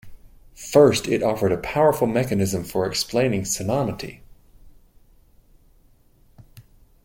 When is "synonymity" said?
3.43-4.21